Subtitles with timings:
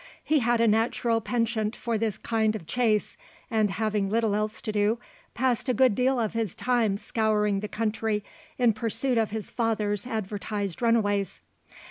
[0.23, 3.17] He had a natural penchant for this kind of chase;
[3.51, 4.97] and, having little else to do,
[5.35, 8.23] passed a good deal of his time scouring the country
[8.57, 11.39] in pursuit of his father's advertised runaways.